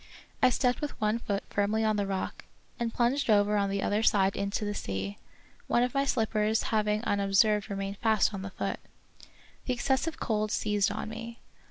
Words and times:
I 0.41 0.49
stepped 0.49 0.81
with 0.81 0.99
one 0.99 1.19
foot 1.19 1.43
firmly 1.51 1.83
on 1.83 1.95
the 1.95 2.07
rock, 2.07 2.45
and 2.79 2.91
plunged 2.91 3.29
over 3.29 3.55
on 3.55 3.69
the 3.69 3.83
other 3.83 4.01
side 4.01 4.35
into 4.35 4.65
the 4.65 4.73
sea, 4.73 5.19
one 5.67 5.83
of 5.83 5.93
my 5.93 6.05
slippers 6.05 6.63
having 6.73 7.03
unobserved 7.03 7.69
remained 7.69 7.97
fast 7.97 8.33
on 8.33 8.41
the 8.41 8.49
foot. 8.49 8.79
The 9.65 9.73
excessive 9.75 10.19
cold 10.19 10.49
seized 10.51 10.89
on 10.91 11.07
me. 11.07 11.39